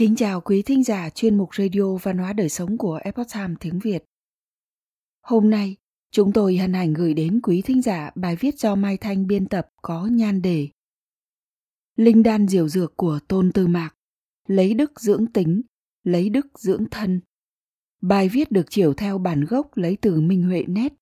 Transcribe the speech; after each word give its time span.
Kính 0.00 0.16
chào 0.16 0.40
quý 0.40 0.62
thính 0.62 0.84
giả 0.84 1.10
chuyên 1.10 1.38
mục 1.38 1.54
radio 1.54 1.96
văn 2.02 2.18
hóa 2.18 2.32
đời 2.32 2.48
sống 2.48 2.78
của 2.78 3.00
Epoch 3.04 3.26
Times 3.34 3.56
tiếng 3.60 3.78
Việt. 3.78 4.04
Hôm 5.22 5.50
nay, 5.50 5.76
chúng 6.10 6.32
tôi 6.32 6.56
hân 6.56 6.72
hạnh 6.72 6.92
gửi 6.92 7.14
đến 7.14 7.40
quý 7.42 7.62
thính 7.62 7.82
giả 7.82 8.10
bài 8.14 8.36
viết 8.36 8.58
do 8.58 8.74
Mai 8.74 8.96
Thanh 8.96 9.26
biên 9.26 9.46
tập 9.46 9.68
có 9.82 10.06
nhan 10.06 10.42
đề 10.42 10.68
Linh 11.96 12.22
đan 12.22 12.48
diệu 12.48 12.68
dược 12.68 12.96
của 12.96 13.18
Tôn 13.28 13.52
Tư 13.52 13.66
Mạc, 13.66 13.90
lấy 14.48 14.74
đức 14.74 15.00
dưỡng 15.00 15.26
tính, 15.26 15.62
lấy 16.04 16.28
đức 16.28 16.46
dưỡng 16.58 16.84
thân. 16.90 17.20
Bài 18.02 18.28
viết 18.28 18.52
được 18.52 18.66
chiều 18.70 18.94
theo 18.94 19.18
bản 19.18 19.44
gốc 19.44 19.76
lấy 19.76 19.98
từ 20.00 20.20
Minh 20.20 20.42
Huệ 20.42 20.64
Nét. 20.68 20.92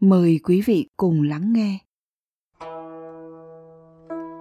Mời 0.00 0.40
quý 0.44 0.60
vị 0.60 0.88
cùng 0.96 1.22
lắng 1.22 1.52
nghe. 1.52 1.78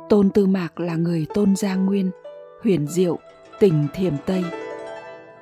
Tôn 0.09 0.29
Tư 0.33 0.45
Mạc 0.45 0.79
là 0.79 0.95
người 0.95 1.25
Tôn 1.33 1.55
Gia 1.55 1.75
Nguyên, 1.75 2.11
huyền 2.63 2.87
diệu, 2.87 3.19
tỉnh 3.59 3.87
Thiểm 3.93 4.13
Tây. 4.25 4.43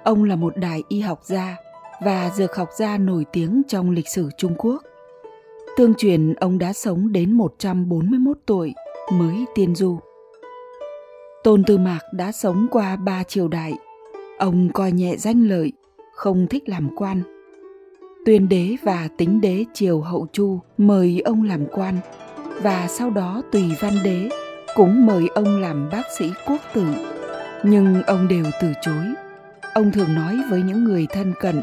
Ông 0.04 0.24
là 0.24 0.36
một 0.36 0.58
đại 0.58 0.84
y 0.88 1.00
học 1.00 1.20
gia 1.24 1.58
và 2.04 2.32
dược 2.36 2.56
học 2.56 2.70
gia 2.78 2.98
nổi 2.98 3.26
tiếng 3.34 3.62
trong 3.68 3.92
lịch 3.92 4.08
sử 4.08 4.30
Trung 4.38 4.56
Quốc. 4.58 4.84
Tương 5.78 5.94
truyền 5.94 6.34
ông 6.34 6.58
đã 6.58 6.74
sống 6.74 7.12
đến 7.12 7.32
141 7.32 8.38
tuổi 8.46 8.74
mới 9.14 9.46
tiên 9.56 9.76
du. 9.76 10.00
Tôn 11.44 11.64
Tư 11.64 11.78
Mạc 11.78 12.00
đã 12.14 12.32
sống 12.32 12.68
qua 12.72 12.96
ba 12.96 13.24
triều 13.24 13.48
đại. 13.48 13.74
Ông 14.40 14.70
coi 14.74 14.92
nhẹ 14.92 15.16
danh 15.18 15.48
lợi, 15.48 15.72
không 16.14 16.48
thích 16.48 16.70
làm 16.70 16.90
quan. 16.96 17.22
Tuyên 18.26 18.50
đế 18.50 18.76
và 18.84 19.10
tính 19.18 19.42
đế 19.42 19.66
triều 19.74 20.02
hậu 20.02 20.28
chu 20.34 20.60
mời 20.78 21.22
ông 21.26 21.44
làm 21.44 21.66
quan 21.72 21.98
và 22.62 22.88
sau 22.90 23.10
đó 23.10 23.42
tùy 23.52 23.64
văn 23.80 23.94
đế 24.04 24.30
cũng 24.76 25.06
mời 25.06 25.28
ông 25.36 25.62
làm 25.62 25.90
bác 25.92 26.04
sĩ 26.18 26.32
quốc 26.48 26.62
tử 26.74 26.86
nhưng 27.68 28.04
ông 28.04 28.28
đều 28.28 28.44
từ 28.62 28.68
chối. 28.82 29.06
Ông 29.74 29.92
thường 29.92 30.16
nói 30.16 30.40
với 30.50 30.62
những 30.62 30.84
người 30.84 31.08
thân 31.10 31.34
cận. 31.40 31.62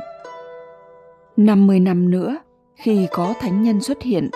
50 1.37 1.81
năm 1.81 2.11
nữa, 2.11 2.39
khi 2.75 3.07
có 3.11 3.35
thánh 3.41 3.63
nhân 3.63 3.81
xuất 3.81 4.03
hiện, 4.03 4.31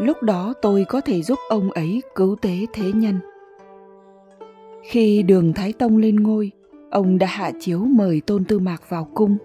lúc 0.00 0.22
đó 0.22 0.54
tôi 0.62 0.84
có 0.88 1.00
thể 1.00 1.22
giúp 1.22 1.38
ông 1.48 1.70
ấy 1.70 2.02
cứu 2.14 2.36
tế 2.42 2.66
thế 2.72 2.92
nhân. 2.92 3.18
Khi 4.82 5.22
đường 5.22 5.52
thái 5.52 5.72
tông 5.72 5.96
lên 5.96 6.16
ngôi, 6.16 6.50
ông 6.90 7.18
đã 7.18 7.26
hạ 7.26 7.50
chiếu 7.60 7.78
mời 7.78 8.22
tôn 8.26 8.44
tư 8.44 8.58
mạc 8.58 8.82
vào 8.88 9.08
cung. 9.14 9.36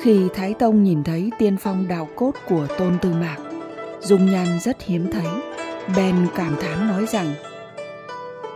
Khi 0.00 0.28
thái 0.34 0.54
tông 0.54 0.82
nhìn 0.82 1.04
thấy 1.04 1.30
tiên 1.38 1.56
phong 1.60 1.88
đạo 1.88 2.08
cốt 2.16 2.32
của 2.48 2.66
tôn 2.78 2.92
tư 3.02 3.10
mạc, 3.20 3.36
dung 4.00 4.26
nhan 4.26 4.46
rất 4.60 4.82
hiếm 4.82 5.06
thấy, 5.12 5.26
bèn 5.96 6.14
cảm 6.34 6.52
thán 6.60 6.88
nói 6.88 7.06
rằng, 7.06 7.34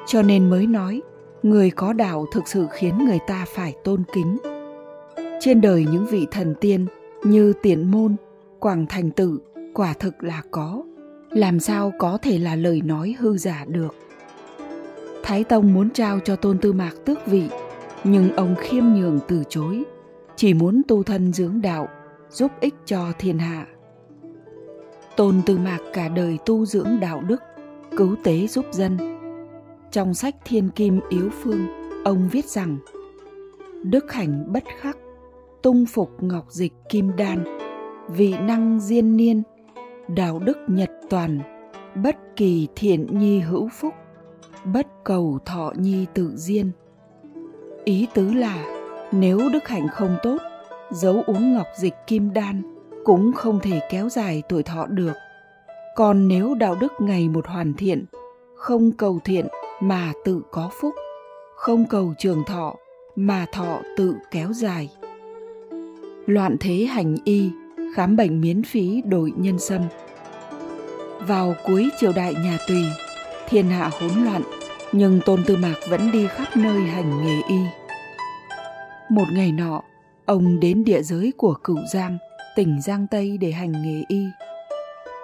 cho 0.06 0.22
nên 0.22 0.50
mới 0.50 0.66
nói 0.66 1.02
người 1.42 1.70
có 1.70 1.92
đạo 1.92 2.26
thực 2.32 2.48
sự 2.48 2.66
khiến 2.72 3.04
người 3.04 3.18
ta 3.26 3.44
phải 3.54 3.74
tôn 3.84 4.02
kính. 4.12 4.38
Trên 5.40 5.60
đời 5.60 5.86
những 5.92 6.06
vị 6.06 6.26
thần 6.30 6.54
tiên 6.60 6.86
như 7.24 7.52
tiện 7.62 7.90
môn, 7.90 8.16
quảng 8.58 8.86
thành 8.88 9.10
tử 9.10 9.38
quả 9.74 9.92
thực 9.92 10.22
là 10.24 10.42
có. 10.50 10.82
Làm 11.30 11.60
sao 11.60 11.92
có 11.98 12.18
thể 12.22 12.38
là 12.38 12.56
lời 12.56 12.80
nói 12.84 13.14
hư 13.18 13.38
giả 13.38 13.64
được? 13.68 13.94
Thái 15.22 15.44
tông 15.44 15.74
muốn 15.74 15.90
trao 15.90 16.20
cho 16.20 16.36
tôn 16.36 16.58
tư 16.58 16.72
mạc 16.72 16.92
tước 17.04 17.26
vị, 17.26 17.48
nhưng 18.04 18.36
ông 18.36 18.54
khiêm 18.58 18.84
nhường 18.84 19.20
từ 19.28 19.42
chối, 19.48 19.82
chỉ 20.36 20.54
muốn 20.54 20.82
tu 20.88 21.02
thân 21.02 21.32
dưỡng 21.32 21.60
đạo, 21.62 21.88
giúp 22.30 22.50
ích 22.60 22.74
cho 22.86 23.12
thiên 23.18 23.38
hạ. 23.38 23.66
Tôn 25.16 25.40
tư 25.46 25.58
mạc 25.58 25.78
cả 25.92 26.08
đời 26.08 26.38
tu 26.46 26.66
dưỡng 26.66 27.00
đạo 27.00 27.22
đức, 27.28 27.42
cứu 27.96 28.16
tế 28.24 28.46
giúp 28.46 28.64
dân 28.72 29.19
trong 29.90 30.14
sách 30.14 30.34
Thiên 30.44 30.70
Kim 30.70 31.00
Yếu 31.08 31.28
Phương, 31.42 31.66
ông 32.04 32.28
viết 32.32 32.44
rằng 32.44 32.78
Đức 33.82 34.12
hành 34.12 34.52
bất 34.52 34.64
khắc, 34.80 34.96
tung 35.62 35.86
phục 35.86 36.22
ngọc 36.22 36.46
dịch 36.48 36.72
kim 36.88 37.16
đan, 37.16 37.44
vị 38.08 38.34
năng 38.40 38.80
diên 38.80 39.16
niên, 39.16 39.42
đạo 40.08 40.38
đức 40.38 40.58
nhật 40.66 40.90
toàn, 41.10 41.40
bất 41.94 42.16
kỳ 42.36 42.68
thiện 42.76 43.18
nhi 43.18 43.40
hữu 43.40 43.68
phúc, 43.72 43.94
bất 44.64 44.86
cầu 45.04 45.38
thọ 45.44 45.72
nhi 45.76 46.06
tự 46.14 46.32
diên. 46.36 46.70
Ý 47.84 48.06
tứ 48.14 48.32
là 48.32 48.64
nếu 49.12 49.40
đức 49.52 49.68
hạnh 49.68 49.86
không 49.92 50.16
tốt, 50.22 50.38
dấu 50.90 51.22
uống 51.26 51.54
ngọc 51.54 51.66
dịch 51.78 51.94
kim 52.06 52.32
đan 52.32 52.62
cũng 53.04 53.32
không 53.32 53.60
thể 53.62 53.80
kéo 53.90 54.08
dài 54.08 54.42
tuổi 54.48 54.62
thọ 54.62 54.86
được. 54.86 55.14
Còn 55.96 56.28
nếu 56.28 56.54
đạo 56.54 56.76
đức 56.80 56.92
ngày 57.00 57.28
một 57.28 57.46
hoàn 57.46 57.74
thiện, 57.74 58.04
không 58.56 58.92
cầu 58.92 59.18
thiện 59.24 59.46
mà 59.80 60.12
tự 60.24 60.42
có 60.50 60.70
phúc. 60.80 60.94
Không 61.56 61.86
cầu 61.86 62.14
trường 62.18 62.44
thọ, 62.46 62.74
mà 63.16 63.46
thọ 63.52 63.80
tự 63.96 64.14
kéo 64.30 64.52
dài. 64.52 64.90
Loạn 66.26 66.56
thế 66.60 66.74
hành 66.90 67.16
y, 67.24 67.50
khám 67.94 68.16
bệnh 68.16 68.40
miễn 68.40 68.62
phí 68.62 69.02
đổi 69.06 69.32
nhân 69.36 69.58
sâm. 69.58 69.82
Vào 71.20 71.54
cuối 71.66 71.90
triều 71.98 72.12
đại 72.12 72.34
nhà 72.34 72.58
tùy, 72.68 72.82
thiên 73.48 73.68
hạ 73.68 73.90
hỗn 74.00 74.24
loạn, 74.24 74.42
nhưng 74.92 75.20
tôn 75.26 75.44
tư 75.46 75.56
mạc 75.56 75.74
vẫn 75.88 76.12
đi 76.12 76.26
khắp 76.26 76.56
nơi 76.56 76.80
hành 76.80 77.24
nghề 77.24 77.40
y. 77.48 77.60
Một 79.10 79.26
ngày 79.32 79.52
nọ, 79.52 79.82
ông 80.26 80.60
đến 80.60 80.84
địa 80.84 81.02
giới 81.02 81.32
của 81.36 81.54
cửu 81.64 81.78
giang, 81.92 82.18
tỉnh 82.56 82.80
giang 82.82 83.06
tây 83.10 83.38
để 83.40 83.50
hành 83.50 83.72
nghề 83.72 84.02
y. 84.08 84.24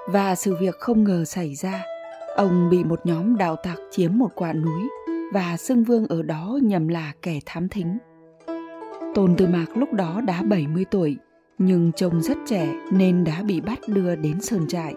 Và 0.09 0.35
sự 0.35 0.57
việc 0.61 0.75
không 0.79 1.05
ngờ 1.05 1.25
xảy 1.25 1.55
ra. 1.55 1.96
Ông 2.37 2.71
bị 2.71 2.85
một 2.85 3.01
nhóm 3.05 3.37
đào 3.37 3.57
tặc 3.57 3.79
chiếm 3.91 4.19
một 4.19 4.29
quả 4.35 4.53
núi 4.53 4.89
và 5.33 5.57
xưng 5.57 5.85
vương 5.85 6.07
ở 6.07 6.23
đó 6.23 6.59
nhầm 6.63 6.89
là 6.89 7.13
kẻ 7.23 7.41
thám 7.47 7.69
thính. 7.69 7.99
Tôn 9.15 9.37
Tư 9.37 9.47
Mạc 9.47 9.67
lúc 9.75 9.93
đó 9.93 10.21
đã 10.27 10.43
70 10.43 10.85
tuổi, 10.91 11.17
nhưng 11.59 11.93
trông 11.93 12.23
rất 12.23 12.39
trẻ 12.47 12.75
nên 12.91 13.25
đã 13.25 13.43
bị 13.43 13.61
bắt 13.61 13.79
đưa 13.89 14.17
đến 14.17 14.41
Sơn 14.41 14.67
Trại. 14.69 14.95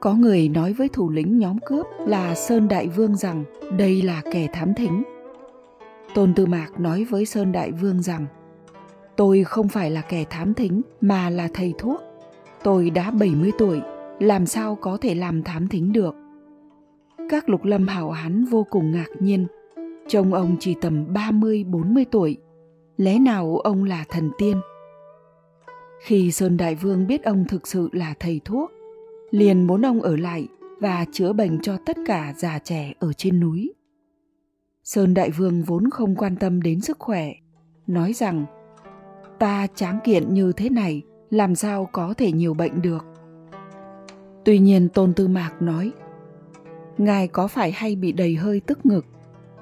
Có 0.00 0.14
người 0.14 0.48
nói 0.48 0.72
với 0.72 0.88
thủ 0.88 1.10
lĩnh 1.10 1.38
nhóm 1.38 1.58
cướp 1.66 1.86
là 2.06 2.34
Sơn 2.34 2.68
Đại 2.68 2.88
Vương 2.88 3.16
rằng 3.16 3.44
đây 3.78 4.02
là 4.02 4.22
kẻ 4.32 4.48
thám 4.52 4.74
thính. 4.74 5.02
Tôn 6.14 6.34
Tư 6.34 6.46
Mạc 6.46 6.80
nói 6.80 7.04
với 7.04 7.26
Sơn 7.26 7.52
Đại 7.52 7.72
Vương 7.72 8.02
rằng 8.02 8.26
Tôi 9.16 9.44
không 9.44 9.68
phải 9.68 9.90
là 9.90 10.00
kẻ 10.00 10.24
thám 10.30 10.54
thính 10.54 10.82
mà 11.00 11.30
là 11.30 11.48
thầy 11.54 11.74
thuốc. 11.78 12.00
Tôi 12.62 12.90
đã 12.90 13.10
70 13.10 13.50
tuổi 13.58 13.80
làm 14.18 14.46
sao 14.46 14.76
có 14.76 14.96
thể 14.96 15.14
làm 15.14 15.42
thám 15.42 15.68
thính 15.68 15.92
được. 15.92 16.14
Các 17.30 17.48
lục 17.48 17.64
lâm 17.64 17.86
hảo 17.86 18.10
hán 18.10 18.44
vô 18.44 18.66
cùng 18.70 18.92
ngạc 18.92 19.08
nhiên. 19.20 19.46
Trông 20.08 20.34
ông 20.34 20.56
chỉ 20.60 20.74
tầm 20.80 21.12
30-40 21.12 22.04
tuổi. 22.10 22.36
Lẽ 22.96 23.18
nào 23.18 23.58
ông 23.58 23.84
là 23.84 24.04
thần 24.08 24.30
tiên? 24.38 24.60
Khi 26.02 26.32
sơn 26.32 26.56
đại 26.56 26.74
vương 26.74 27.06
biết 27.06 27.22
ông 27.22 27.44
thực 27.48 27.66
sự 27.66 27.88
là 27.92 28.14
thầy 28.20 28.40
thuốc, 28.44 28.70
liền 29.30 29.66
muốn 29.66 29.86
ông 29.86 30.02
ở 30.02 30.16
lại 30.16 30.48
và 30.80 31.04
chữa 31.12 31.32
bệnh 31.32 31.60
cho 31.60 31.76
tất 31.86 31.96
cả 32.06 32.34
già 32.36 32.58
trẻ 32.58 32.92
ở 32.98 33.12
trên 33.12 33.40
núi. 33.40 33.72
Sơn 34.84 35.14
đại 35.14 35.30
vương 35.30 35.62
vốn 35.62 35.90
không 35.90 36.16
quan 36.16 36.36
tâm 36.36 36.62
đến 36.62 36.80
sức 36.80 36.98
khỏe, 36.98 37.32
nói 37.86 38.12
rằng, 38.12 38.44
ta 39.38 39.66
tráng 39.74 39.98
kiện 40.04 40.34
như 40.34 40.52
thế 40.52 40.70
này, 40.70 41.02
làm 41.30 41.54
sao 41.54 41.88
có 41.92 42.14
thể 42.14 42.32
nhiều 42.32 42.54
bệnh 42.54 42.82
được? 42.82 43.07
Tuy 44.48 44.58
nhiên 44.58 44.88
Tôn 44.88 45.12
Tư 45.14 45.28
Mạc 45.28 45.52
nói, 45.60 45.92
Ngài 46.98 47.28
có 47.28 47.48
phải 47.48 47.72
hay 47.72 47.96
bị 47.96 48.12
đầy 48.12 48.34
hơi 48.34 48.60
tức 48.66 48.86
ngực, 48.86 49.04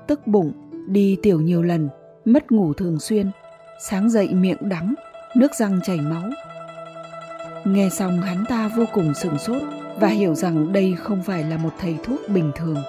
tức 0.07 0.27
bụng, 0.27 0.53
đi 0.87 1.17
tiểu 1.23 1.41
nhiều 1.41 1.63
lần, 1.63 1.89
mất 2.25 2.53
ngủ 2.53 2.73
thường 2.73 2.99
xuyên, 3.01 3.31
sáng 3.81 4.11
dậy 4.11 4.29
miệng 4.35 4.69
đắng, 4.69 4.95
nước 5.37 5.55
răng 5.55 5.81
chảy 5.85 6.01
máu. 6.01 6.31
Nghe 7.65 7.89
xong 7.89 8.21
hắn 8.21 8.45
ta 8.49 8.71
vô 8.77 8.85
cùng 8.93 9.15
sửng 9.15 9.39
sốt 9.39 9.63
và 10.01 10.09
hiểu 10.09 10.35
rằng 10.35 10.73
đây 10.73 10.95
không 10.99 11.23
phải 11.23 11.45
là 11.45 11.57
một 11.57 11.73
thầy 11.79 11.97
thuốc 12.03 12.21
bình 12.29 12.53
thường. 12.57 12.83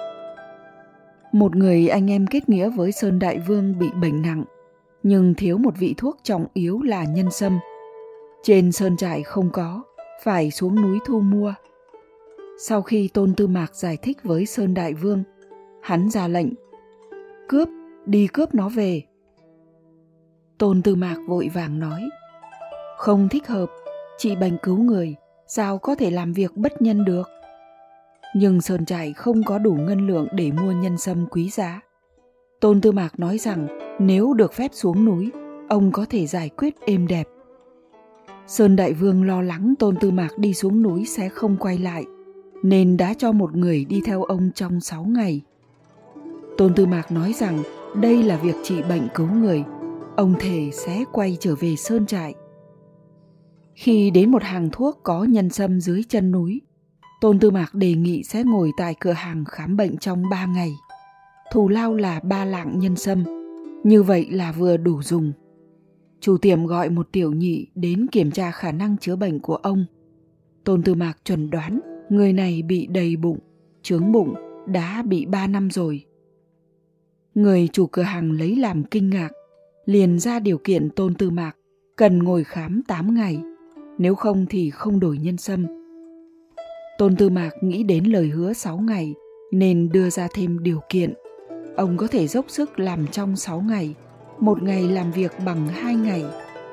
Một 1.32 1.56
người 1.56 1.88
anh 1.88 2.10
em 2.10 2.26
kết 2.26 2.48
nghĩa 2.48 2.70
với 2.70 2.92
Sơn 2.92 3.18
Đại 3.18 3.38
Vương 3.38 3.78
bị 3.78 3.88
bệnh 4.02 4.22
nặng, 4.22 4.44
nhưng 5.02 5.34
thiếu 5.34 5.58
một 5.58 5.74
vị 5.78 5.94
thuốc 5.96 6.16
trọng 6.22 6.46
yếu 6.52 6.82
là 6.82 7.04
nhân 7.04 7.30
sâm. 7.30 7.58
Trên 8.42 8.72
sơn 8.72 8.96
trại 8.96 9.22
không 9.22 9.50
có, 9.50 9.82
phải 10.24 10.50
xuống 10.50 10.82
núi 10.82 10.98
thu 11.06 11.20
mua– 11.20 11.54
sau 12.60 12.82
khi 12.82 13.08
Tôn 13.08 13.34
Tư 13.34 13.46
Mạc 13.46 13.74
giải 13.74 13.96
thích 13.96 14.18
với 14.22 14.46
Sơn 14.46 14.74
Đại 14.74 14.94
Vương, 14.94 15.22
hắn 15.82 16.10
ra 16.10 16.28
lệnh, 16.28 16.48
cướp, 17.48 17.68
đi 18.06 18.26
cướp 18.26 18.54
nó 18.54 18.68
về. 18.68 19.02
Tôn 20.58 20.82
Tư 20.82 20.94
Mạc 20.94 21.16
vội 21.28 21.50
vàng 21.54 21.78
nói, 21.78 22.08
không 22.96 23.28
thích 23.28 23.46
hợp, 23.46 23.66
chị 24.18 24.36
bệnh 24.36 24.56
cứu 24.62 24.76
người, 24.78 25.14
sao 25.46 25.78
có 25.78 25.94
thể 25.94 26.10
làm 26.10 26.32
việc 26.32 26.56
bất 26.56 26.82
nhân 26.82 27.04
được. 27.04 27.28
Nhưng 28.34 28.60
Sơn 28.60 28.84
Trại 28.84 29.12
không 29.12 29.42
có 29.44 29.58
đủ 29.58 29.74
ngân 29.74 30.06
lượng 30.06 30.28
để 30.32 30.50
mua 30.50 30.72
nhân 30.72 30.98
sâm 30.98 31.26
quý 31.30 31.50
giá. 31.50 31.80
Tôn 32.60 32.80
Tư 32.80 32.92
Mạc 32.92 33.20
nói 33.20 33.38
rằng 33.38 33.66
nếu 34.00 34.34
được 34.34 34.52
phép 34.52 34.70
xuống 34.74 35.04
núi, 35.04 35.30
ông 35.68 35.92
có 35.92 36.06
thể 36.10 36.26
giải 36.26 36.48
quyết 36.48 36.74
êm 36.80 37.06
đẹp. 37.06 37.28
Sơn 38.46 38.76
Đại 38.76 38.92
Vương 38.92 39.26
lo 39.26 39.42
lắng 39.42 39.74
Tôn 39.78 39.96
Tư 40.00 40.10
Mạc 40.10 40.38
đi 40.38 40.54
xuống 40.54 40.82
núi 40.82 41.04
sẽ 41.04 41.28
không 41.28 41.56
quay 41.56 41.78
lại 41.78 42.04
nên 42.62 42.96
đã 42.96 43.14
cho 43.14 43.32
một 43.32 43.56
người 43.56 43.84
đi 43.84 44.00
theo 44.04 44.22
ông 44.22 44.50
trong 44.54 44.80
6 44.80 45.04
ngày. 45.04 45.42
Tôn 46.58 46.74
Tư 46.74 46.86
Mạc 46.86 47.12
nói 47.12 47.32
rằng 47.32 47.62
đây 48.00 48.22
là 48.22 48.36
việc 48.36 48.54
trị 48.62 48.82
bệnh 48.88 49.08
cứu 49.14 49.28
người, 49.30 49.64
ông 50.16 50.34
thề 50.40 50.70
sẽ 50.72 51.04
quay 51.12 51.36
trở 51.40 51.54
về 51.54 51.76
sơn 51.76 52.06
trại. 52.06 52.34
Khi 53.74 54.10
đến 54.10 54.30
một 54.30 54.42
hàng 54.42 54.68
thuốc 54.72 55.00
có 55.02 55.24
nhân 55.24 55.50
sâm 55.50 55.80
dưới 55.80 56.02
chân 56.08 56.30
núi, 56.30 56.60
tôn 57.20 57.38
tư 57.38 57.50
mạc 57.50 57.74
đề 57.74 57.94
nghị 57.94 58.22
sẽ 58.22 58.44
ngồi 58.44 58.70
tại 58.76 58.94
cửa 59.00 59.12
hàng 59.12 59.44
khám 59.44 59.76
bệnh 59.76 59.96
trong 59.96 60.22
ba 60.30 60.46
ngày. 60.46 60.72
Thù 61.52 61.68
lao 61.68 61.94
là 61.94 62.20
ba 62.20 62.44
lạng 62.44 62.78
nhân 62.78 62.96
sâm, 62.96 63.24
như 63.84 64.02
vậy 64.02 64.26
là 64.30 64.52
vừa 64.52 64.76
đủ 64.76 65.02
dùng. 65.02 65.32
Chủ 66.20 66.38
tiệm 66.38 66.66
gọi 66.66 66.90
một 66.90 67.08
tiểu 67.12 67.32
nhị 67.32 67.66
đến 67.74 68.06
kiểm 68.12 68.30
tra 68.30 68.50
khả 68.50 68.72
năng 68.72 68.96
chữa 68.98 69.16
bệnh 69.16 69.40
của 69.40 69.56
ông. 69.56 69.84
Tôn 70.64 70.82
tư 70.82 70.94
mạc 70.94 71.18
chuẩn 71.24 71.50
đoán 71.50 71.80
người 72.08 72.32
này 72.32 72.62
bị 72.62 72.86
đầy 72.86 73.16
bụng 73.16 73.38
trướng 73.82 74.12
bụng 74.12 74.34
đã 74.66 75.02
bị 75.02 75.26
ba 75.26 75.46
năm 75.46 75.70
rồi 75.70 76.04
người 77.34 77.68
chủ 77.72 77.86
cửa 77.86 78.02
hàng 78.02 78.32
lấy 78.32 78.56
làm 78.56 78.84
kinh 78.84 79.10
ngạc 79.10 79.30
liền 79.84 80.18
ra 80.18 80.38
điều 80.38 80.58
kiện 80.58 80.90
tôn 80.90 81.14
tư 81.14 81.30
mạc 81.30 81.56
cần 81.98 82.22
ngồi 82.22 82.44
khám 82.44 82.82
8 82.88 83.14
ngày, 83.14 83.40
nếu 83.98 84.14
không 84.14 84.46
thì 84.50 84.70
không 84.70 85.00
đổi 85.00 85.18
nhân 85.18 85.36
sâm. 85.36 85.66
Tôn 86.98 87.16
tư 87.16 87.30
mạc 87.30 87.50
nghĩ 87.60 87.82
đến 87.82 88.04
lời 88.04 88.28
hứa 88.28 88.52
6 88.52 88.78
ngày 88.78 89.14
nên 89.52 89.88
đưa 89.92 90.10
ra 90.10 90.28
thêm 90.34 90.62
điều 90.62 90.80
kiện. 90.88 91.14
Ông 91.76 91.96
có 91.96 92.06
thể 92.06 92.26
dốc 92.26 92.44
sức 92.48 92.78
làm 92.78 93.06
trong 93.06 93.36
6 93.36 93.60
ngày, 93.60 93.94
một 94.38 94.62
ngày 94.62 94.82
làm 94.82 95.12
việc 95.12 95.32
bằng 95.46 95.68
2 95.68 95.94
ngày 95.94 96.24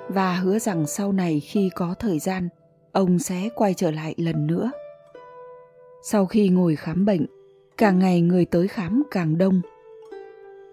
và 0.10 0.36
hứa 0.36 0.60
rằng 0.60 0.88
sau 0.88 1.12
này 1.12 1.40
khi 1.40 1.70
có 1.76 1.96
thời 2.00 2.20
gian, 2.20 2.50
ông 2.92 3.20
sẽ 3.20 3.50
quay 3.56 3.74
trở 3.74 3.92
lại 3.92 4.16
lần 4.18 4.48
nữa. 4.48 4.72
Sau 6.08 6.26
khi 6.26 6.50
ngồi 6.50 6.76
khám 6.76 7.06
bệnh, 7.06 7.26
càng 7.78 8.00
ngày 8.00 8.22
người 8.22 8.46
tới 8.46 8.68
khám 8.68 9.04
càng 9.12 9.38
đông. 9.38 9.62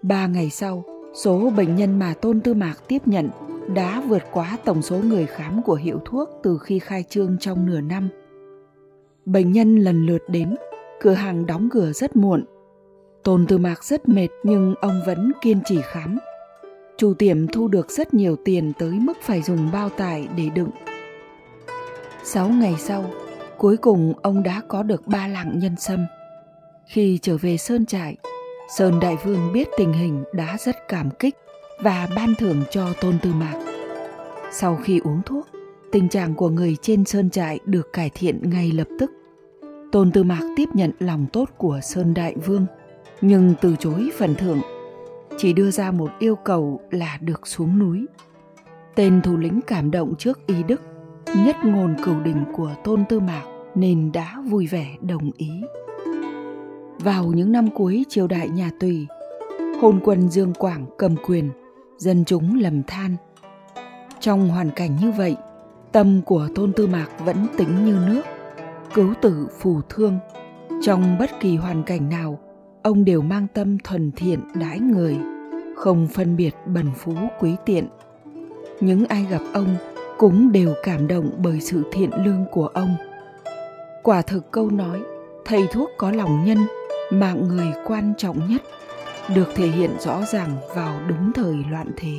Ba 0.01 0.27
ngày 0.27 0.49
sau, 0.49 0.83
Số 1.13 1.49
bệnh 1.57 1.75
nhân 1.75 1.99
mà 1.99 2.13
Tôn 2.21 2.39
Tư 2.41 2.53
Mạc 2.53 2.75
tiếp 2.87 3.01
nhận 3.05 3.29
đã 3.75 4.01
vượt 4.07 4.23
quá 4.31 4.57
tổng 4.65 4.81
số 4.81 4.97
người 4.97 5.25
khám 5.25 5.61
của 5.63 5.75
hiệu 5.75 5.99
thuốc 6.05 6.29
từ 6.43 6.57
khi 6.57 6.79
khai 6.79 7.03
trương 7.09 7.37
trong 7.39 7.65
nửa 7.65 7.81
năm. 7.81 8.09
Bệnh 9.25 9.51
nhân 9.51 9.77
lần 9.77 10.05
lượt 10.05 10.21
đến, 10.27 10.55
cửa 11.01 11.13
hàng 11.13 11.45
đóng 11.45 11.69
cửa 11.71 11.91
rất 11.91 12.15
muộn. 12.15 12.45
Tôn 13.23 13.45
Tư 13.47 13.57
Mạc 13.57 13.83
rất 13.83 14.09
mệt 14.09 14.29
nhưng 14.43 14.75
ông 14.81 15.01
vẫn 15.05 15.31
kiên 15.41 15.59
trì 15.65 15.77
khám. 15.83 16.17
Chủ 16.97 17.13
tiệm 17.13 17.47
thu 17.47 17.67
được 17.67 17.91
rất 17.91 18.13
nhiều 18.13 18.35
tiền 18.45 18.73
tới 18.79 18.91
mức 18.91 19.17
phải 19.21 19.41
dùng 19.41 19.69
bao 19.73 19.89
tải 19.89 20.27
để 20.37 20.49
đựng. 20.55 20.69
Sáu 22.23 22.49
ngày 22.49 22.75
sau, 22.77 23.05
cuối 23.57 23.77
cùng 23.77 24.13
ông 24.21 24.43
đã 24.43 24.61
có 24.67 24.83
được 24.83 25.07
ba 25.07 25.27
lạng 25.27 25.59
nhân 25.59 25.75
sâm. 25.77 26.05
Khi 26.85 27.19
trở 27.21 27.37
về 27.37 27.57
Sơn 27.57 27.85
Trại, 27.85 28.17
Sơn 28.77 28.99
Đại 28.99 29.15
Vương 29.23 29.53
biết 29.53 29.67
tình 29.77 29.93
hình 29.93 30.23
đã 30.33 30.57
rất 30.59 30.75
cảm 30.87 31.09
kích 31.19 31.35
và 31.79 32.07
ban 32.15 32.35
thưởng 32.35 32.63
cho 32.71 32.93
Tôn 33.01 33.19
Tư 33.21 33.33
Mạc. 33.33 33.59
Sau 34.51 34.79
khi 34.83 34.99
uống 34.99 35.21
thuốc, 35.25 35.47
tình 35.91 36.09
trạng 36.09 36.35
của 36.35 36.49
người 36.49 36.77
trên 36.81 37.05
sơn 37.05 37.29
trại 37.29 37.59
được 37.65 37.93
cải 37.93 38.09
thiện 38.13 38.49
ngay 38.49 38.71
lập 38.71 38.87
tức. 38.99 39.11
Tôn 39.91 40.11
Tư 40.11 40.23
Mạc 40.23 40.41
tiếp 40.57 40.69
nhận 40.73 40.91
lòng 40.99 41.25
tốt 41.33 41.49
của 41.57 41.79
Sơn 41.83 42.13
Đại 42.13 42.35
Vương, 42.45 42.65
nhưng 43.21 43.53
từ 43.61 43.75
chối 43.79 44.09
phần 44.17 44.35
thưởng, 44.35 44.61
chỉ 45.37 45.53
đưa 45.53 45.71
ra 45.71 45.91
một 45.91 46.11
yêu 46.19 46.35
cầu 46.35 46.81
là 46.91 47.17
được 47.21 47.47
xuống 47.47 47.79
núi. 47.79 48.05
Tên 48.95 49.21
thủ 49.21 49.37
lĩnh 49.37 49.59
cảm 49.67 49.91
động 49.91 50.13
trước 50.17 50.47
ý 50.47 50.63
đức, 50.63 50.81
nhất 51.35 51.55
ngôn 51.63 51.95
cửu 52.03 52.19
đình 52.19 52.43
của 52.53 52.75
Tôn 52.83 53.03
Tư 53.09 53.19
Mạc 53.19 53.43
nên 53.75 54.11
đã 54.11 54.41
vui 54.45 54.67
vẻ 54.67 54.87
đồng 55.01 55.31
ý. 55.37 55.51
Vào 56.99 57.25
những 57.25 57.51
năm 57.51 57.69
cuối 57.69 58.05
triều 58.09 58.27
đại 58.27 58.49
nhà 58.49 58.71
Tùy, 58.79 59.07
hôn 59.81 59.99
quân 60.03 60.29
Dương 60.29 60.53
Quảng 60.53 60.85
cầm 60.97 61.15
quyền, 61.27 61.49
dân 61.97 62.25
chúng 62.25 62.59
lầm 62.59 62.83
than. 62.83 63.15
Trong 64.19 64.49
hoàn 64.49 64.71
cảnh 64.71 64.97
như 65.01 65.11
vậy, 65.11 65.35
tâm 65.91 66.21
của 66.25 66.47
Tôn 66.55 66.73
Tư 66.73 66.87
Mạc 66.87 67.07
vẫn 67.25 67.47
tính 67.57 67.85
như 67.85 67.97
nước, 68.07 68.21
cứu 68.93 69.13
tử 69.21 69.47
phù 69.59 69.81
thương. 69.89 70.17
Trong 70.81 71.17
bất 71.19 71.29
kỳ 71.39 71.55
hoàn 71.55 71.83
cảnh 71.83 72.09
nào, 72.09 72.39
ông 72.83 73.05
đều 73.05 73.21
mang 73.21 73.47
tâm 73.53 73.77
thuần 73.83 74.11
thiện 74.11 74.39
đãi 74.55 74.79
người, 74.79 75.17
không 75.75 76.07
phân 76.07 76.35
biệt 76.35 76.55
bần 76.65 76.85
phú 76.95 77.13
quý 77.39 77.55
tiện. 77.65 77.87
Những 78.81 79.05
ai 79.05 79.27
gặp 79.29 79.41
ông 79.53 79.75
cũng 80.23 80.51
đều 80.51 80.73
cảm 80.83 81.07
động 81.07 81.29
bởi 81.43 81.61
sự 81.61 81.83
thiện 81.91 82.09
lương 82.25 82.45
của 82.51 82.67
ông. 82.67 82.95
Quả 84.03 84.21
thực 84.21 84.51
câu 84.51 84.69
nói, 84.69 85.01
thầy 85.45 85.67
thuốc 85.71 85.89
có 85.97 86.11
lòng 86.11 86.43
nhân 86.45 86.57
mạng 87.11 87.47
người 87.47 87.73
quan 87.85 88.13
trọng 88.17 88.49
nhất 88.49 88.61
được 89.35 89.47
thể 89.55 89.67
hiện 89.67 89.91
rõ 89.99 90.21
ràng 90.25 90.49
vào 90.75 90.99
đúng 91.07 91.31
thời 91.33 91.55
loạn 91.71 91.87
thế 91.97 92.13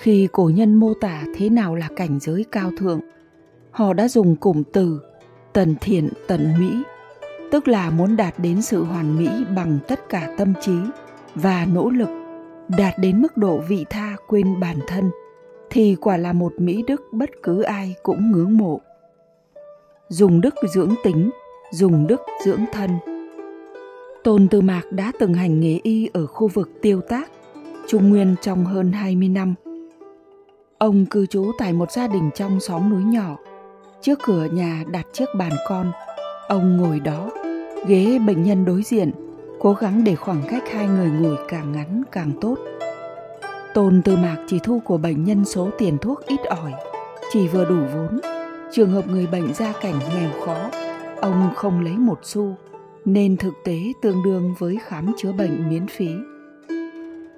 khi 0.00 0.28
cổ 0.32 0.50
nhân 0.54 0.74
mô 0.74 0.94
tả 0.94 1.22
thế 1.36 1.48
nào 1.48 1.74
là 1.74 1.88
cảnh 1.96 2.18
giới 2.20 2.44
cao 2.52 2.70
thượng 2.78 3.00
họ 3.70 3.92
đã 3.92 4.08
dùng 4.08 4.36
cụm 4.36 4.62
từ 4.72 5.00
tần 5.52 5.76
thiện 5.80 6.08
tần 6.26 6.54
mỹ 6.58 6.82
tức 7.50 7.68
là 7.68 7.90
muốn 7.90 8.16
đạt 8.16 8.34
đến 8.38 8.62
sự 8.62 8.84
hoàn 8.84 9.18
mỹ 9.18 9.28
bằng 9.56 9.78
tất 9.88 10.08
cả 10.08 10.34
tâm 10.38 10.54
trí 10.60 10.78
và 11.34 11.66
nỗ 11.74 11.90
lực 11.90 12.08
đạt 12.78 12.94
đến 12.98 13.22
mức 13.22 13.36
độ 13.36 13.58
vị 13.68 13.84
tha 13.90 14.16
quên 14.26 14.60
bản 14.60 14.76
thân 14.86 15.10
thì 15.70 15.96
quả 16.00 16.16
là 16.16 16.32
một 16.32 16.52
mỹ 16.58 16.84
đức 16.86 17.02
bất 17.12 17.30
cứ 17.42 17.62
ai 17.62 17.94
cũng 18.02 18.32
ngưỡng 18.32 18.58
mộ 18.58 18.80
dùng 20.08 20.40
đức 20.40 20.54
dưỡng 20.74 20.94
tính 21.04 21.30
dùng 21.72 22.06
đức 22.06 22.20
dưỡng 22.44 22.64
thân 22.72 22.90
Tôn 24.28 24.48
Tư 24.48 24.60
Mạc 24.60 24.82
đã 24.90 25.12
từng 25.18 25.34
hành 25.34 25.60
nghề 25.60 25.80
y 25.82 26.08
ở 26.12 26.26
khu 26.26 26.48
vực 26.48 26.70
Tiêu 26.82 27.00
Tác, 27.00 27.30
Trung 27.88 28.08
Nguyên 28.08 28.34
trong 28.42 28.64
hơn 28.64 28.92
20 28.92 29.28
năm. 29.28 29.54
Ông 30.78 31.06
cư 31.06 31.26
trú 31.26 31.52
tại 31.58 31.72
một 31.72 31.90
gia 31.92 32.06
đình 32.06 32.30
trong 32.34 32.60
xóm 32.60 32.90
núi 32.90 33.02
nhỏ. 33.02 33.36
Trước 34.00 34.18
cửa 34.24 34.48
nhà 34.52 34.84
đặt 34.90 35.06
chiếc 35.12 35.24
bàn 35.38 35.52
con. 35.68 35.92
Ông 36.48 36.76
ngồi 36.76 37.00
đó, 37.00 37.30
ghế 37.86 38.18
bệnh 38.26 38.42
nhân 38.42 38.64
đối 38.64 38.82
diện, 38.82 39.10
cố 39.60 39.72
gắng 39.72 40.04
để 40.04 40.14
khoảng 40.14 40.42
cách 40.50 40.64
hai 40.72 40.88
người 40.88 41.10
ngồi 41.10 41.36
càng 41.48 41.72
ngắn 41.72 42.02
càng 42.12 42.32
tốt. 42.40 42.56
Tôn 43.74 44.02
Tư 44.02 44.16
Mạc 44.16 44.36
chỉ 44.46 44.58
thu 44.62 44.80
của 44.84 44.98
bệnh 44.98 45.24
nhân 45.24 45.44
số 45.44 45.70
tiền 45.78 45.98
thuốc 45.98 46.20
ít 46.26 46.40
ỏi, 46.44 46.72
chỉ 47.32 47.48
vừa 47.48 47.64
đủ 47.64 47.76
vốn. 47.94 48.20
Trường 48.72 48.90
hợp 48.90 49.06
người 49.08 49.26
bệnh 49.26 49.54
gia 49.54 49.72
cảnh 49.72 49.98
nghèo 50.14 50.30
khó, 50.46 50.70
ông 51.20 51.50
không 51.56 51.80
lấy 51.80 51.96
một 51.96 52.18
xu 52.22 52.54
nên 53.04 53.36
thực 53.36 53.54
tế 53.64 53.78
tương 54.02 54.22
đương 54.22 54.54
với 54.58 54.78
khám 54.82 55.12
chữa 55.16 55.32
bệnh 55.32 55.68
miễn 55.68 55.86
phí. 55.86 56.10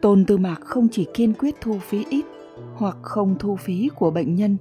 Tôn 0.03 0.25
Tư 0.25 0.39
Mạc 0.39 0.61
không 0.61 0.89
chỉ 0.89 1.07
kiên 1.15 1.33
quyết 1.39 1.55
thu 1.61 1.79
phí 1.79 2.05
ít 2.11 2.25
hoặc 2.75 2.97
không 3.03 3.37
thu 3.39 3.57
phí 3.57 3.89
của 3.95 4.11
bệnh 4.11 4.35
nhân 4.35 4.57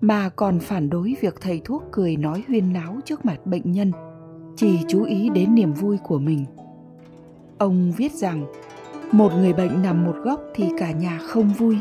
mà 0.00 0.28
còn 0.28 0.60
phản 0.60 0.90
đối 0.90 1.16
việc 1.20 1.34
thầy 1.40 1.60
thuốc 1.64 1.84
cười 1.92 2.16
nói 2.16 2.44
huyên 2.48 2.72
náo 2.72 2.96
trước 3.04 3.24
mặt 3.24 3.46
bệnh 3.46 3.72
nhân, 3.72 3.92
chỉ 4.56 4.78
chú 4.88 5.04
ý 5.04 5.28
đến 5.28 5.54
niềm 5.54 5.72
vui 5.72 5.98
của 6.04 6.18
mình. 6.18 6.44
Ông 7.58 7.92
viết 7.96 8.12
rằng, 8.12 8.46
một 9.12 9.32
người 9.36 9.52
bệnh 9.52 9.82
nằm 9.82 10.04
một 10.04 10.16
góc 10.24 10.40
thì 10.54 10.64
cả 10.78 10.92
nhà 10.92 11.18
không 11.18 11.48
vui, 11.48 11.78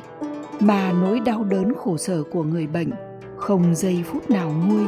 mà 0.59 0.93
nỗi 1.01 1.19
đau 1.19 1.43
đớn 1.43 1.73
khổ 1.73 1.97
sở 1.97 2.23
của 2.23 2.43
người 2.43 2.67
bệnh 2.67 2.89
không 3.37 3.75
giây 3.75 4.03
phút 4.05 4.29
nào 4.29 4.51
nguôi. 4.67 4.85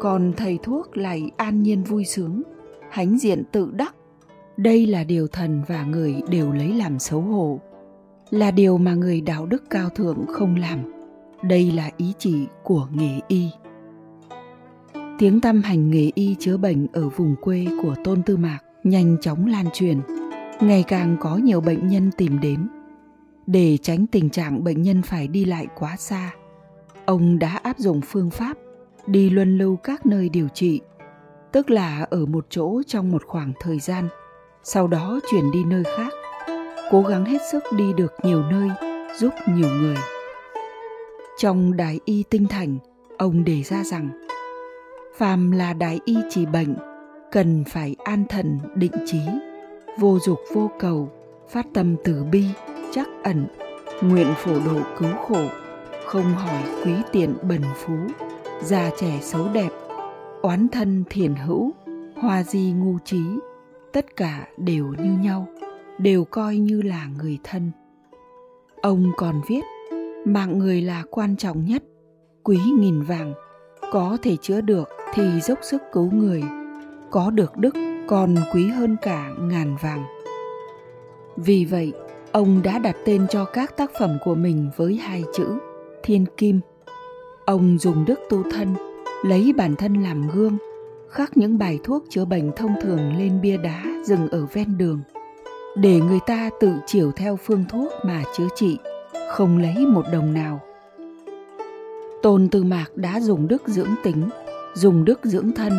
Còn 0.00 0.32
thầy 0.36 0.58
thuốc 0.62 0.96
lại 0.96 1.30
an 1.36 1.62
nhiên 1.62 1.82
vui 1.82 2.04
sướng 2.04 2.42
hãnh 2.90 3.18
diện 3.18 3.42
tự 3.52 3.70
đắc. 3.72 3.94
Đây 4.56 4.86
là 4.86 5.04
điều 5.04 5.26
thần 5.28 5.62
và 5.68 5.84
người 5.84 6.14
đều 6.30 6.52
lấy 6.52 6.72
làm 6.72 6.98
xấu 6.98 7.20
hổ. 7.20 7.60
Là 8.30 8.50
điều 8.50 8.78
mà 8.78 8.94
người 8.94 9.20
đạo 9.20 9.46
đức 9.46 9.64
cao 9.70 9.88
thượng 9.88 10.26
không 10.28 10.56
làm. 10.56 10.78
Đây 11.42 11.72
là 11.72 11.90
ý 11.96 12.12
chỉ 12.18 12.46
của 12.62 12.88
nghề 12.92 13.20
y. 13.28 13.48
Tiếng 15.18 15.40
tăm 15.40 15.62
hành 15.62 15.90
nghề 15.90 16.10
y 16.14 16.36
chữa 16.38 16.56
bệnh 16.56 16.86
ở 16.92 17.08
vùng 17.08 17.36
quê 17.40 17.66
của 17.82 17.94
tôn 18.04 18.22
tư 18.22 18.36
mạc 18.36 18.58
nhanh 18.84 19.16
chóng 19.20 19.46
lan 19.46 19.66
truyền 19.72 20.00
ngày 20.60 20.84
càng 20.88 21.16
có 21.20 21.36
nhiều 21.36 21.60
bệnh 21.60 21.88
nhân 21.88 22.10
tìm 22.16 22.40
đến. 22.40 22.68
Để 23.46 23.78
tránh 23.82 24.06
tình 24.06 24.30
trạng 24.30 24.64
bệnh 24.64 24.82
nhân 24.82 25.02
phải 25.02 25.28
đi 25.28 25.44
lại 25.44 25.66
quá 25.74 25.96
xa, 25.96 26.30
ông 27.04 27.38
đã 27.38 27.60
áp 27.62 27.78
dụng 27.78 28.00
phương 28.00 28.30
pháp 28.30 28.56
đi 29.06 29.30
luân 29.30 29.58
lưu 29.58 29.76
các 29.76 30.06
nơi 30.06 30.28
điều 30.28 30.48
trị, 30.48 30.80
tức 31.52 31.70
là 31.70 32.06
ở 32.10 32.26
một 32.26 32.46
chỗ 32.50 32.82
trong 32.86 33.10
một 33.10 33.22
khoảng 33.26 33.52
thời 33.60 33.78
gian, 33.78 34.08
sau 34.62 34.86
đó 34.86 35.20
chuyển 35.30 35.50
đi 35.52 35.64
nơi 35.64 35.82
khác, 35.96 36.12
cố 36.90 37.02
gắng 37.02 37.24
hết 37.24 37.38
sức 37.50 37.64
đi 37.76 37.92
được 37.96 38.12
nhiều 38.22 38.42
nơi, 38.50 38.68
giúp 39.18 39.30
nhiều 39.48 39.68
người. 39.68 39.96
Trong 41.38 41.76
đại 41.76 42.00
y 42.04 42.24
tinh 42.30 42.46
thành, 42.46 42.78
ông 43.18 43.44
đề 43.44 43.62
ra 43.62 43.84
rằng, 43.84 44.26
phàm 45.16 45.50
là 45.50 45.72
đại 45.72 46.00
y 46.04 46.16
trị 46.30 46.46
bệnh, 46.46 46.76
cần 47.32 47.64
phải 47.68 47.96
an 48.04 48.24
thần 48.28 48.58
định 48.74 48.92
trí 49.06 49.18
vô 49.98 50.18
dục 50.18 50.38
vô 50.52 50.70
cầu, 50.78 51.10
phát 51.48 51.66
tâm 51.74 51.96
từ 52.04 52.24
bi 52.24 52.44
chắc 52.92 53.08
ẩn, 53.22 53.46
nguyện 54.02 54.26
phổ 54.36 54.52
độ 54.52 54.80
cứu 54.98 55.12
khổ, 55.28 55.44
không 56.06 56.24
hỏi 56.24 56.62
quý 56.84 56.92
tiện 57.12 57.34
bần 57.42 57.60
phú, 57.74 57.94
già 58.62 58.90
trẻ 58.98 59.18
xấu 59.22 59.48
đẹp, 59.52 59.70
oán 60.42 60.68
thân 60.68 61.04
thiền 61.10 61.34
hữu, 61.34 61.72
hoa 62.16 62.42
di 62.42 62.72
ngu 62.72 62.98
trí, 63.04 63.22
tất 63.92 64.16
cả 64.16 64.48
đều 64.56 64.86
như 64.86 65.18
nhau, 65.22 65.48
đều 65.98 66.24
coi 66.24 66.56
như 66.56 66.82
là 66.82 67.06
người 67.18 67.38
thân. 67.44 67.70
Ông 68.82 69.12
còn 69.16 69.40
viết, 69.48 69.62
mạng 70.24 70.58
người 70.58 70.82
là 70.82 71.04
quan 71.10 71.36
trọng 71.36 71.64
nhất, 71.64 71.82
quý 72.42 72.58
nghìn 72.78 73.02
vàng, 73.02 73.34
có 73.92 74.18
thể 74.22 74.36
chữa 74.36 74.60
được 74.60 74.88
thì 75.14 75.40
dốc 75.40 75.58
sức 75.62 75.82
cứu 75.92 76.10
người, 76.10 76.42
có 77.10 77.30
được 77.30 77.56
đức 77.56 77.74
còn 78.08 78.34
quý 78.52 78.68
hơn 78.68 78.96
cả 79.02 79.30
ngàn 79.40 79.76
vàng. 79.82 80.04
Vì 81.36 81.64
vậy, 81.64 81.92
ông 82.32 82.60
đã 82.62 82.78
đặt 82.78 82.96
tên 83.04 83.26
cho 83.30 83.44
các 83.44 83.76
tác 83.76 83.90
phẩm 83.98 84.18
của 84.24 84.34
mình 84.34 84.70
với 84.76 84.94
hai 84.94 85.24
chữ, 85.34 85.46
thiên 86.02 86.26
kim. 86.36 86.60
Ông 87.44 87.78
dùng 87.78 88.04
đức 88.04 88.20
tu 88.30 88.42
thân, 88.50 88.74
lấy 89.24 89.52
bản 89.56 89.76
thân 89.76 89.94
làm 89.94 90.28
gương, 90.34 90.56
khắc 91.08 91.36
những 91.36 91.58
bài 91.58 91.78
thuốc 91.84 92.04
chữa 92.10 92.24
bệnh 92.24 92.52
thông 92.56 92.74
thường 92.82 93.16
lên 93.18 93.40
bia 93.40 93.56
đá 93.56 93.84
dừng 94.04 94.28
ở 94.28 94.46
ven 94.52 94.78
đường, 94.78 95.00
để 95.76 96.00
người 96.00 96.20
ta 96.26 96.50
tự 96.60 96.72
chiều 96.86 97.12
theo 97.12 97.36
phương 97.36 97.64
thuốc 97.68 97.92
mà 98.04 98.22
chữa 98.36 98.48
trị, 98.54 98.78
không 99.30 99.58
lấy 99.58 99.86
một 99.86 100.04
đồng 100.12 100.34
nào. 100.34 100.60
Tôn 102.22 102.48
tư 102.48 102.64
mạc 102.64 102.86
đã 102.94 103.20
dùng 103.20 103.48
đức 103.48 103.62
dưỡng 103.66 103.94
tính, 104.02 104.28
dùng 104.74 105.04
đức 105.04 105.20
dưỡng 105.22 105.52
thân 105.52 105.72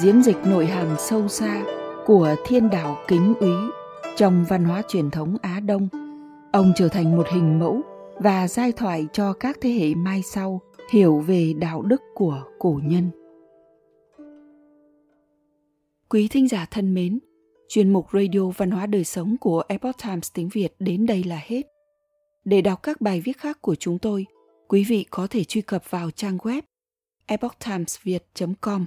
diễn 0.00 0.22
dịch 0.22 0.36
nội 0.46 0.66
hàm 0.66 0.96
sâu 0.98 1.28
xa 1.28 1.64
của 2.06 2.34
thiên 2.46 2.70
đạo 2.70 2.98
kính 3.08 3.34
úy 3.40 3.54
trong 4.16 4.44
văn 4.48 4.64
hóa 4.64 4.82
truyền 4.88 5.10
thống 5.10 5.36
á 5.42 5.60
đông. 5.60 5.88
Ông 6.52 6.72
trở 6.76 6.88
thành 6.88 7.16
một 7.16 7.26
hình 7.32 7.58
mẫu 7.58 7.80
và 8.16 8.48
giai 8.48 8.72
thoại 8.72 9.06
cho 9.12 9.32
các 9.32 9.58
thế 9.60 9.70
hệ 9.70 9.94
mai 9.94 10.22
sau 10.22 10.60
hiểu 10.90 11.18
về 11.18 11.52
đạo 11.58 11.82
đức 11.82 12.02
của 12.14 12.44
cổ 12.58 12.80
nhân. 12.84 13.10
Quý 16.08 16.28
thính 16.28 16.48
giả 16.48 16.66
thân 16.70 16.94
mến, 16.94 17.18
chuyên 17.68 17.92
mục 17.92 18.06
radio 18.12 18.50
văn 18.56 18.70
hóa 18.70 18.86
đời 18.86 19.04
sống 19.04 19.36
của 19.40 19.62
epoch 19.68 19.96
times 20.04 20.28
tiếng 20.34 20.48
việt 20.48 20.74
đến 20.78 21.06
đây 21.06 21.24
là 21.24 21.40
hết. 21.44 21.62
Để 22.44 22.60
đọc 22.60 22.82
các 22.82 23.00
bài 23.00 23.20
viết 23.20 23.38
khác 23.38 23.62
của 23.62 23.74
chúng 23.74 23.98
tôi, 23.98 24.26
quý 24.68 24.84
vị 24.88 25.06
có 25.10 25.26
thể 25.30 25.44
truy 25.44 25.60
cập 25.60 25.90
vào 25.90 26.10
trang 26.10 26.36
web 26.36 26.62
epochtimesviet 27.26 28.24
com 28.60 28.86